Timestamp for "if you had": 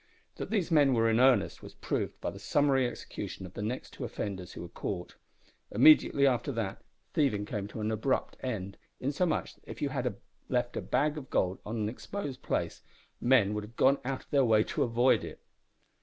9.67-10.15